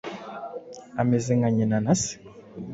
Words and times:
Ameze 1.01 1.31
nka 1.37 1.49
nyina 1.55 1.77
na 1.85 1.93
se. 2.01 2.13